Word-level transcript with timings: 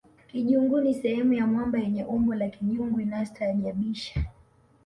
kijungu 0.27 0.81
ni 0.81 0.93
sehemu 0.93 1.33
ya 1.33 1.47
mwamba 1.47 1.79
yenye 1.79 2.03
umbo 2.05 2.35
la 2.35 2.49
kijungu 2.49 2.99
inayostaajabisha 2.99 4.25